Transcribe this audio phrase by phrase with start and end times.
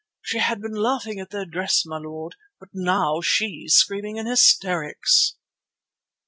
[0.23, 5.35] She had been laughing at their dress, my lord, but now she's screaming in hysterics."